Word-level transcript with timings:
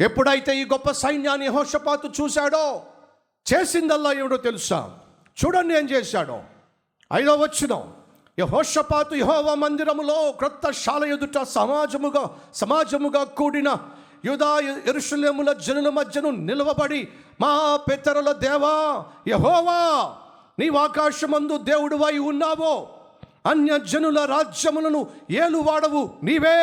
ఎప్పుడైతే 0.00 0.60
ఈ 0.60 0.64
గొప్ప 0.64 0.90
సైన్యాన్ని 0.90 1.46
హోషపాతు 1.46 2.22
చూశాడో 2.22 2.82
చేసిందల్లా 3.46 4.12
ఏమిటో 4.12 4.36
తెలుసా? 4.36 4.90
చూడండి 5.36 5.74
ఏం 5.74 5.90
చేశాడో. 5.90 6.42
ఐదో 7.12 7.34
వచ్చిన 7.34 7.82
యహోషపాతు 8.38 9.14
యహోవ 9.14 9.54
మందిరములో 9.54 10.32
క్రొత్త 10.32 10.70
శాల 10.70 11.04
ఎదుట 11.04 11.38
సమాజముగా 11.42 12.30
సమాజముగా 12.54 13.24
కూడిన 13.24 13.76
యుధా 14.24 14.58
ఎరుషులేముల 14.86 15.52
జనుల 15.52 15.88
మధ్యను 15.88 16.30
నిలవబడి 16.30 17.08
మా 17.40 17.76
పితరుల 17.76 18.32
దేవా 18.32 19.04
యహోవా 19.28 19.78
నీవు 20.58 20.76
ఆకాశమందు 20.76 21.58
దేవుడువై 21.58 22.18
ఉన్నావో 22.18 22.88
అన్య 23.46 23.78
జనుల 23.78 24.24
రాజ్యములను 24.24 25.06
ఏలువాడవు 25.30 26.10
నీవే. 26.22 26.60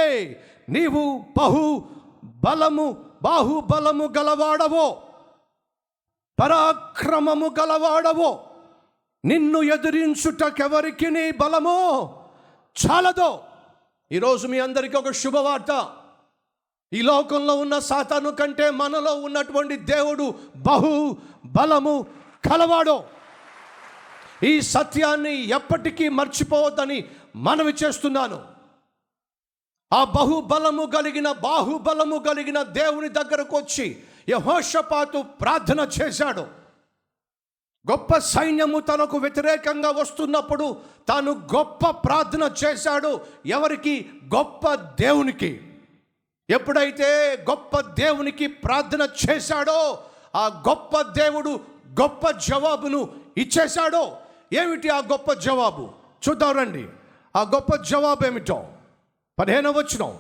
నీవు 0.69 1.25
బహు 1.37 1.85
బలము 2.25 3.10
బాహుబలము 3.21 4.13
గలవాడవో 4.17 5.01
పరాక్రమము 6.39 7.55
గలవాడవో 7.59 8.43
నిన్ను 9.25 9.63
ఎదిరించుటకెవరికి 9.63 11.11
నీ 11.11 11.31
బలమో 11.31 11.77
చాలదో. 12.85 13.43
ఈరోజు 14.11 14.47
మీ 14.47 14.59
అందరికీ 14.59 14.97
ఒక 14.97 15.11
శుభవార్త. 15.11 15.95
ఈ 16.93 17.01
లోకంలో 17.01 17.55
ఉన్న 17.55 17.79
సాతాను 17.79 18.31
కంటే 18.31 18.69
మనలో 18.69 19.15
ఉన్నటువంటి 19.15 19.75
దేవుడు 19.75 20.35
బహు 20.55 21.17
బలము 21.45 22.05
కలవాడు. 22.51 23.03
ఈ 24.43 24.61
సత్యాన్ని 24.61 25.49
ఎప్పటికీ 25.49 26.09
మర్చిపోవద్దని 26.09 27.05
మనవి 27.35 27.73
చేస్తున్నాను. 27.83 28.60
ఆ 29.93 30.03
బహుబలము 30.03 30.85
కలిగిన 30.85 31.31
బాహుబలము 31.31 32.17
కలిగిన 32.17 32.61
దేవుని 32.61 33.09
దగ్గరకు 33.09 33.57
వచ్చి 33.57 34.03
యహోషపాతు 34.29 35.21
ప్రార్థన 35.21 35.89
చేశాడు. 36.01 36.41
గొప్ప 37.91 38.17
సైన్యము 38.17 38.79
తనకు 38.79 39.17
వ్యతిరేకంగా 39.17 39.89
వస్తున్నప్పుడు 39.89 40.77
తాను 41.07 41.31
గొప్ప 41.31 41.89
ప్రార్థన 41.89 42.51
చేశాడు. 42.65 43.21
ఎవరికి? 43.45 44.09
గొప్ప 44.35 44.75
దేవునికి. 44.75 45.73
ఎప్పుడైతే 46.49 47.37
గొప్ప 47.49 47.79
దేవునికి 47.79 48.47
ప్రార్థన 48.47 49.09
చేశాడో 49.29 49.99
ఆ 50.35 50.63
గొప్ప 50.69 51.01
దేవుడు 51.01 51.59
గొప్ప 52.01 52.29
జవాబును 52.29 53.09
ఇచ్చేశాడో. 53.37 54.17
ఏమిటి 54.53 54.89
ఆ 54.89 54.97
గొప్ప 54.97 55.33
జవాబు? 55.33 55.89
చూద్దాం 56.29 56.51
రండి. 56.51 56.87
ఆ 57.35 57.41
గొప్ప 57.41 57.75
జవాబు 57.75 58.27
ఏమిటో 58.27 58.65
పదిహేనవ 59.41 59.71
వచ్చిన 59.77 60.13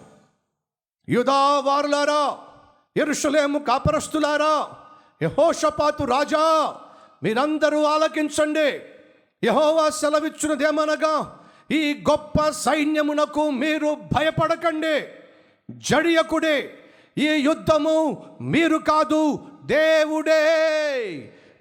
యుధావారులారా 1.09 2.37
ఎరుషలేము 2.97 3.59
కాపరస్తులారా 3.59 4.67
యహోషపాతు 5.23 6.03
రాజా 6.03 6.75
మీరందరూ 7.23 7.83
ఆలకించండి. 7.83 8.81
యహోవా 9.43 9.89
సెలవిచ్చినదేమనగా 9.89 11.39
ఈ 11.71 12.03
గొప్ప 12.09 12.49
సైన్యమునకు 12.49 13.49
మీరు 13.49 13.97
భయపడకండి. 14.15 15.07
జడియకుడే 15.71 16.77
ఈ 17.17 17.27
యుద్ధము 17.27 18.25
మీరు 18.41 18.77
కాదు 18.77 19.39
దేవుడే. 19.63 20.43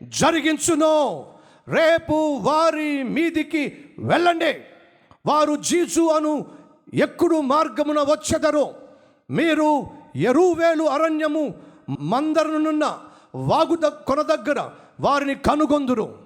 జరిగించును. 0.03 1.27
రేపు 1.69 2.39
వారి 2.43 3.03
మీదికి 3.03 3.85
వెళ్ళండి. 3.99 4.65
వారు 5.27 5.57
జీజు 5.57 6.01
అను 6.01 6.60
ఎక్కుడు 6.95 7.41
మార్గమున 7.41 8.01
వచ్చెదరు. 8.01 8.75
మీరు 9.31 9.87
ఎరువేలు 10.17 10.85
అరణ్యము 10.85 11.55
మందరనున్న 12.01 12.99
వాగుద 13.35 13.87
కొన 13.87 14.23
దగ్గర 14.23 14.71
వారిని 15.01 15.35
కనుగొందురు. 15.35 16.19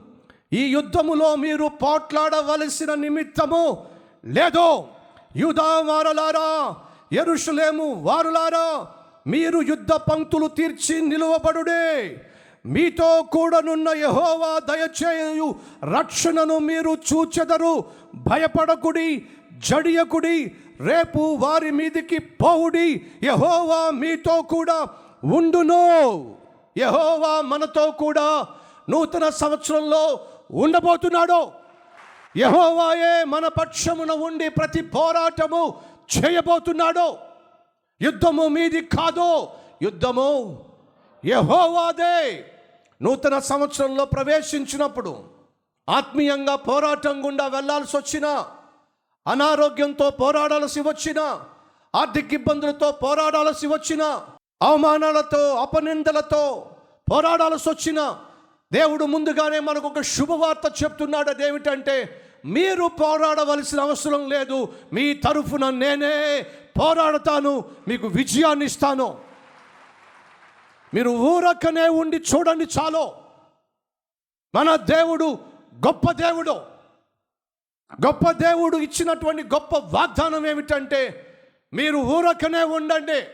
ఈ 0.53 0.67
యుద్ధములో 0.67 1.37
మీరు 1.37 1.67
పోట్లాడవలసిన 1.67 2.95
నిమిత్తము 2.95 3.85
లేదో 4.25 4.89
యూదా 5.37 5.81
వారలారా 5.81 6.77
ఎరుషులేము 7.13 8.03
వారులారా 8.03 8.87
మీరు 9.27 9.63
యుద్ధ 9.63 9.93
పంక్తులు 9.93 10.47
తీర్చి 10.47 11.01
నిలువబడుడే. 11.01 12.21
మీతో 12.67 13.25
కూడనున్న 13.33 13.89
యహోవా 13.89 14.61
దయచేయు 14.71 15.55
రక్షణను 15.99 16.59
మీరు 16.59 16.91
చూచెదరు. 16.91 17.85
భయపడకుడి 18.15 19.27
జడియకుడి 19.59 20.55
రేపు 20.81 21.39
వారి 21.41 21.71
మీదికి 21.71 22.19
పోవుడి 22.19 23.07
యహోవా 23.23 23.91
మీతో 23.91 24.43
కూడా 24.43 24.87
ఉండును. 25.25 26.37
యహోవా 26.79 27.41
మనతో 27.41 27.91
కూడా 27.91 28.47
నూతన 28.91 29.29
సంవత్సరంలో 29.29 30.21
ఉండబోతున్నాడు. 30.51 31.53
యహోవాయే 32.37 33.25
మన 33.25 33.47
పక్షమున 33.47 34.13
ఉండి 34.13 34.49
ప్రతి 34.49 34.83
పోరాటము 34.83 35.75
చేయబోతున్నాడు. 36.17 37.17
యుద్ధము 38.03 38.49
మీది 38.49 38.81
కాదు 38.81 39.47
యుద్ధము 39.83 40.65
యహోవాదే. 41.27 42.45
నూతన 43.03 43.39
సంవత్సరంలో 43.39 44.05
ప్రవేశించినప్పుడు 44.05 45.25
ఆత్మీయంగా 45.89 46.57
పోరాటం 46.57 47.27
గుండా 47.27 47.47
వెళ్ళాల్సి 47.47 47.97
వచ్చినా 47.97 48.47
అనారోగ్యంతో 49.27 50.11
పోరాడాల్సి 50.11 50.81
వచ్చిన 50.81 51.41
ఆర్థిక 51.97 52.33
ఇబ్బందులతో 52.33 52.93
పోరాడాల్సి 52.93 53.67
వచ్చిన 53.67 54.03
అవమానాలతో 54.63 55.55
అపనిందలతో 55.55 56.71
పోరాడాల్సి 57.13 57.71
వచ్చిన 57.71 58.19
దేవుడు 58.73 59.05
ముందుగానే 59.05 59.59
మనకు 59.59 59.87
ఒక 59.87 60.01
శుభవార్త 60.01 60.85
చెప్తున్నాడు. 60.85 61.31
అదేమిటంటే 61.31 62.23
మీరు 62.45 62.91
పోరాడవలసిన 63.01 63.81
అవసరం 63.81 64.29
లేదు. 64.29 64.73
మీ 64.93 65.15
తరఫున 65.15 65.71
నేనే 65.71 66.47
పోరాడతాను. 66.81 67.65
మీకు 67.89 68.07
విజయాన్ని 68.07 68.65
ఇస్తాను. 68.65 69.19
మీరు 70.95 71.11
ఊరక్కనే 71.11 71.89
ఉండి 71.89 72.17
చూడండి 72.17 72.65
చాలు. 72.65 73.13
మన 74.55 74.77
దేవుడు 74.77 75.39
గొప్ప 75.87 76.13
దేవుడు. 76.13 76.74
గొప్ప 78.07 78.31
దేవుడు 78.31 78.77
ఇచ్చినటువంటి 78.77 79.43
గొప్ప 79.43 79.77
వాగ్దానం 79.77 80.47
ఏమిటంటే 80.47 81.31
మీరు 81.73 81.97
ఊరకనే 81.97 82.63
ఉండండి 82.63 83.27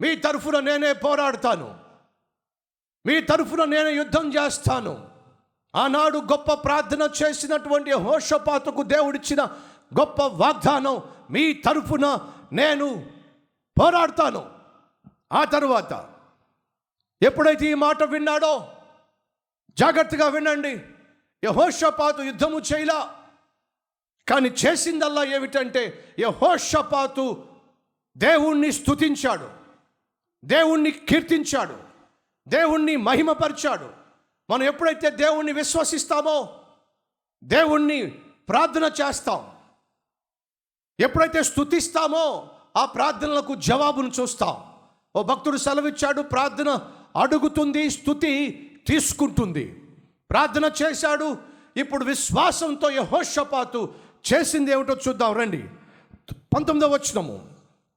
మీ 0.00 0.16
తరఫున 0.16 0.60
నేనే 0.60 0.92
పోరాడతాను 0.92 1.74
మీ 3.06 3.20
తరఫున 3.20 3.64
నేనే 3.64 3.92
యుద్ధం 3.92 4.34
చేస్తాను. 4.34 5.08
ఆనాడు 5.76 6.18
గొప్ప 6.18 6.52
ప్రార్థన 6.52 7.10
చేసినటువంటి 7.22 7.92
హోషపాతకు 7.92 8.82
దేవుడిచ్చిన 8.82 9.44
గొప్ప 9.98 10.22
వాగ్దానం 10.22 11.02
మీ 11.30 11.52
తరఫున 11.52 12.28
నేను 12.52 13.06
పోరాడతాను. 13.80 14.50
ఆ 15.32 15.44
తరువాత 15.44 16.08
ఎప్పుడైతే 17.22 17.66
ఈ 17.66 17.74
మాట 17.74 18.02
విన్నాడో 18.02 18.72
జాగ్రత్తగా 19.78 20.26
వినండి 20.28 20.80
యహోషపాతు 21.44 22.22
యుద్ధము 22.22 22.60
చేయలా. 22.60 23.23
కానీ 24.28 24.48
చేసిందల్లా 24.48 25.24
ఏమిటంటే 25.24 26.14
యహోషపాతు 26.18 27.44
దేవుణ్ణి 28.16 28.72
స్థుతించాడు 28.72 29.50
దేవుణ్ణి 30.44 30.90
కీర్తించాడు 30.90 31.76
దేవుణ్ణి 32.48 32.96
మహిమపరిచాడు. 32.96 33.90
మనం 34.50 34.62
ఎప్పుడైతే 34.62 35.10
దేవుణ్ణి 35.10 35.52
విశ్వసిస్తామో 35.52 36.60
దేవుణ్ణి 37.44 38.06
ప్రార్థన 38.48 38.90
చేస్తాం. 39.02 39.50
ఎప్పుడైతే 41.00 41.42
స్థుతిస్తామో 41.42 42.48
ఆ 42.76 42.84
ప్రార్థనలకు 42.84 43.54
జవాబును 43.54 44.10
చూస్తాం. 44.20 44.74
ఓ 45.16 45.22
భక్తుడు 45.22 45.56
సెలవిచ్చాడు 45.56 46.22
ప్రార్థన 46.22 46.90
అడుగుతుంది 47.16 47.90
స్థుతి 47.90 48.60
తీసుకుంటుంది. 48.88 49.82
ప్రార్థన 50.30 50.72
చేశాడు 50.82 51.36
ఇప్పుడు 51.76 52.04
విశ్వాసంతో 52.04 52.90
యహోషపాతు 52.90 53.94
చేసింది 54.32 54.70
ఏమిటో 54.70 54.96
చూద్దాం 55.08 55.32
రండి. 55.32 55.64
పంతొమ్మిదవ 56.54 56.92
వచ్చినము 56.92 57.48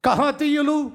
కహాతీయులు 0.05 0.91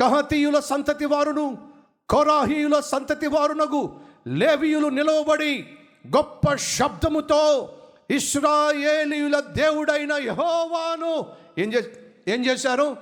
కహాతీయుల 0.00 0.60
సంతతి 0.60 1.06
వారును 1.06 1.68
కొరాహీయుల 2.08 2.80
సంతతి 2.80 3.26
వారునగు 3.26 4.00
లేవియులు 4.26 4.86
నిలవబడి 4.86 5.76
గొప్ప 6.16 6.54
శబ్దముతో 6.54 7.72
ఇస్రాయేలీయుల 8.10 9.40
దేవుడైన 9.40 10.12
యహోవాను 10.12 11.26
ఏం 11.58 11.72
చే 11.72 12.12
ఏం 12.28 12.46
చేశారు? 12.46 12.96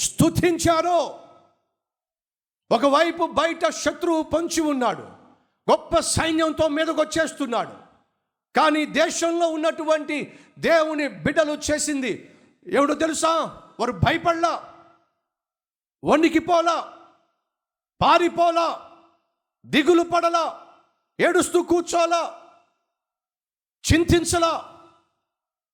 స్థుతించారు 0.00 0.98
ఒకవైపు 2.74 3.26
బయట 3.26 3.68
శత్రువు 3.68 4.22
పొంచి 4.22 4.60
ఉన్నాడు. 4.60 5.02
గొప్ప 5.70 5.98
సైన్యంతో 5.98 6.68
మీదకు 6.68 7.00
వచ్చేస్తున్నాడు 7.00 7.85
కానీ 8.56 8.86
దేశంలో 8.86 9.48
ఉన్నటువంటి 9.48 10.38
దేవుని 10.58 11.08
బిడ్డలు 11.08 11.52
చేసింది 11.52 12.36
ఎవడో 12.66 12.94
తెలుసా? 12.94 13.62
వారు 13.80 13.92
భయపడలా 13.92 14.74
వణికిపోలా 16.04 16.92
పారిపోలా 18.02 18.90
దిగులు 19.66 20.02
పడలా 20.02 20.66
ఏడుస్తూ 21.20 21.62
కూర్చోలా 21.62 22.40
చింతించలా. 23.84 24.72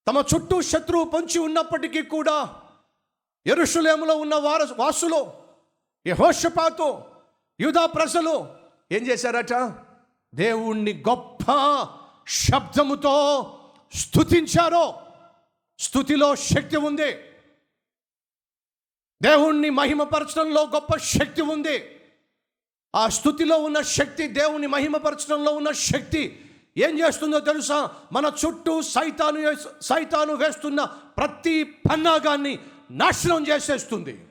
తమ 0.09 0.25
చుట్టూ 0.35 0.61
శత్రువు 0.61 1.05
పొంచి 1.05 1.39
ఉన్నప్పటికీ 1.39 2.03
కూడా 2.03 2.63
ఎరుషులేములో 3.47 4.17
ఉన్న 4.17 4.35
వార 4.35 4.69
వాసులు 4.77 5.33
యహోషపాతు 6.07 7.03
యూదా 7.61 7.87
ప్రజలు 7.87 8.55
ఏం 8.93 9.07
చేశారట? 9.07 9.55
దేవుణ్ణి 10.35 11.05
గొప్ప 11.09 11.45
శబ్దముతో 12.29 13.15
స్థుతించారో 13.95 15.03
స్థుతిలో 15.79 16.37
శక్తి 16.37 16.77
ఉంది. 16.77 17.13
దేవుణ్ణి 19.23 19.71
మహిమపరచడంలో 19.71 20.63
గొప్ప 20.63 20.97
శక్తి 20.97 21.43
ఉంది. 21.43 21.99
ఆ 22.97 23.09
స్థుతిలో 23.09 23.59
ఉన్న 23.59 23.81
శక్తి 23.81 24.29
దేవుని 24.29 24.67
మహిమపరచడంలో 24.67 25.53
ఉన్న 25.53 25.73
శక్తి 25.73 26.45
ఏం 26.77 26.99
చేస్తుందో 26.99 27.41
తెలుసా? 27.41 27.91
మన 28.13 28.33
చుట్టూ 28.47 28.83
సైతాను 28.83 29.57
సైతాను 29.83 30.33
వేస్తున్న 30.33 30.85
ప్రతి 30.85 31.65
పన్నాగాన్ని 31.65 32.59
నాశనం 32.91 33.47
చేసేస్తుంది. 33.49 34.25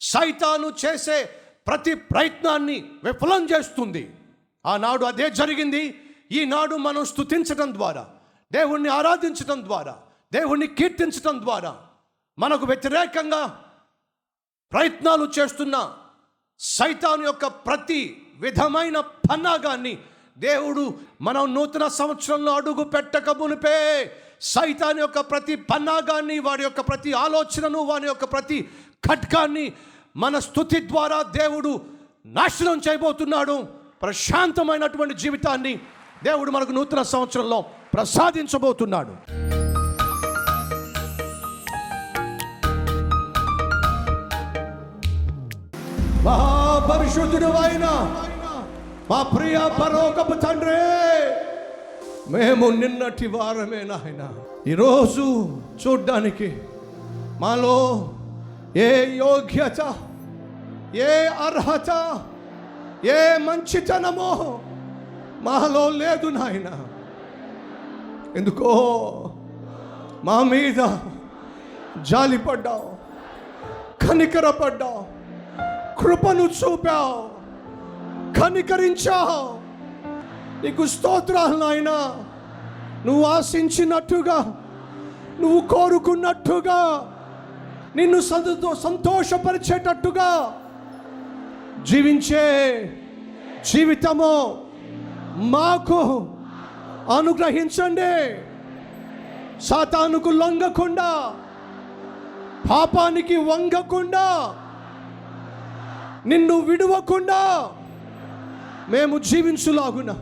సైతాను 0.00 0.72
చేసే 0.86 1.24
ప్రతి 1.66 1.94
ప్రయత్నాన్ని 1.94 2.90
విఫలం 3.04 3.46
చేస్తుంది. 3.46 4.10
ఆనాడు 4.66 5.04
అదే 5.04 5.30
జరిగింది. 5.30 6.05
ఈనాడు 6.30 6.76
మనం 6.76 7.04
స్థుతించడం 7.04 7.74
ద్వారా 7.74 8.06
దేవుణ్ణి 8.52 8.88
ఆరాధించడం 8.88 9.64
ద్వారా 9.64 9.94
దేవుణ్ణి 10.32 10.66
కీర్తించడం 10.66 11.40
ద్వారా 11.40 11.76
మనకు 12.38 12.66
వ్యతిరేకంగా 12.66 13.42
ప్రయత్నాలు 14.72 15.30
చేస్తున్న 15.38 15.98
సైతాన్ 16.58 17.24
యొక్క 17.24 17.46
ప్రతి 17.46 18.22
విధమైన 18.38 19.00
పన్నాగాన్ని 19.00 19.98
దేవుడు 20.38 20.98
మనం 21.20 21.54
నూతన 21.54 21.86
సంవత్సరంలో 21.86 22.52
అడుగు 22.54 22.84
పెట్టక 22.84 23.30
మునిపే. 23.30 23.78
సైతాన్ 24.40 24.98
యొక్క 24.98 25.20
ప్రతి 25.20 25.56
పన్నాగాన్ని 25.56 26.38
వాడి 26.38 26.62
యొక్క 26.62 26.80
ప్రతి 26.80 27.12
ఆలోచనను 27.12 27.78
వాని 27.78 28.06
యొక్క 28.06 28.24
ప్రతి 28.24 28.68
ఖట్కాన్ని 29.08 29.72
మన 30.16 30.38
స్థుతి 30.38 30.88
ద్వారా 30.88 31.22
దేవుడు 31.22 31.80
నాశనం 32.26 32.80
చేయబోతున్నాడు. 32.88 33.68
ప్రశాంతమైనటువంటి 34.02 35.14
జీవితాన్ని 35.14 35.80
దేవుడు 36.26 36.50
మనకు 36.50 36.72
నూతన 36.72 37.02
సంవత్సరంలో 37.02 37.58
ప్రసాదించబోతున్నాడు. 37.94 39.12
మహాపరిశుద్ధుడు 46.26 47.50
అయిన 47.64 47.86
మా 49.10 49.18
ప్రియ 49.22 49.58
పరోకపు 49.80 50.34
తండ్రి 50.44 50.80
మేము 52.34 52.66
నిన్నటి 52.80 53.26
వారమే 53.26 53.82
నాయన. 53.90 54.22
ఈరోజు 54.70 55.24
చూడ్డానికి 55.82 56.48
మాలో 57.40 57.76
ఏ 58.76 58.88
యోగ్యత 59.16 59.80
ఏ 61.08 61.12
అర్హత 61.46 61.90
ఏ 63.14 63.20
మంచితనమో 63.38 64.30
మాలో 65.46 65.88
లేదు 65.88 66.26
నాయన. 66.26 66.86
ఎందుకో 68.36 68.70
మా 70.24 70.42
మీద 70.42 70.98
జాలిపడ్డావు 72.02 72.96
కనికరపడ్డావు 74.06 75.04
కృపను 75.98 76.42
చూపావు 76.42 77.36
కనికరించావు. 78.40 79.56
నీకు 80.66 80.86
స్తోత్రాలు 80.86 81.56
నాయన. 81.56 81.90
నువ్వు 83.06 83.22
ఆశించినట్టుగా 83.24 84.62
నువ్వు 85.40 85.60
కోరుకున్నట్టుగా 85.60 87.12
నిన్ను 87.96 88.20
సంతో 88.20 88.74
సంతోషపరిచేటట్టుగా 88.74 90.60
జీవించే 91.82 92.44
జీవితము 93.72 94.65
మాకు 95.36 96.28
అనుగ్రహించండి. 97.16 98.36
సాతానుకు 99.62 100.28
లొంగకుండా 100.28 101.34
పాపానికి 102.70 103.36
వంగకుండా 103.36 104.54
నిన్ను 106.26 106.58
విడవకుండా 106.58 107.70
మేము 108.88 109.18
జీవించులాగున 109.18 110.12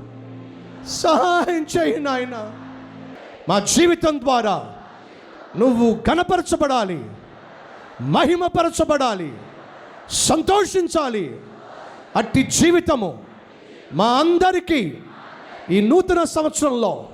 సహాయం 0.87 1.67
చేయి 1.79 2.01
నాయన. 2.01 2.53
మా 3.49 3.59
జీవితం 3.59 4.21
ద్వారా 4.21 4.75
నువ్వు 5.57 5.95
కనపరచబడాలి 5.95 7.11
మహిమపరచబడాలి 8.01 9.33
సంతోషించాలి. 10.11 11.41
అట్టి 12.17 12.43
జీవితము 12.43 13.34
మా 13.95 14.07
అందరికీ 14.07 14.99
ఈ 15.71 15.81
నూతన 15.81 16.25
సంవత్సరంలో 16.25 17.09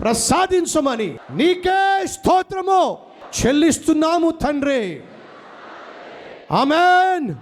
ప్రసాదించమని 0.00 1.18
నీకే 1.30 2.06
స్తోత్రము. 2.06 2.98
చెల్లిస్తున్నాము 3.40 4.30
తండ్రి. 4.30 5.00
ఆమెన్. 6.52 7.34